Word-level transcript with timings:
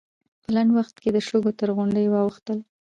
په 0.41 0.49
لنډ 0.55 0.69
وخت 0.77 0.95
کې 1.03 1.09
د 1.13 1.17
شګو 1.27 1.51
تر 1.59 1.69
غونډۍ 1.75 2.05
واوښتل. 2.09 2.57